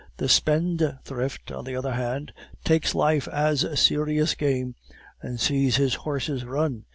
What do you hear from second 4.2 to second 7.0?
game and sees his horses run.